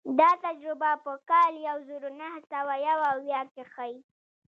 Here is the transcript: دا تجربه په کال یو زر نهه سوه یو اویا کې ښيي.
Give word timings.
دا 0.19 0.29
تجربه 0.45 0.91
په 1.05 1.13
کال 1.29 1.53
یو 1.67 1.77
زر 1.89 2.03
نهه 2.19 2.39
سوه 2.51 2.73
یو 2.87 2.99
اویا 3.13 3.41
کې 3.53 3.63
ښيي. 3.73 3.97